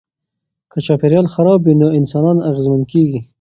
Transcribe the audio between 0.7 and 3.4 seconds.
که چاپیریال خراب وي نو انسانان اغېزمن کیږي.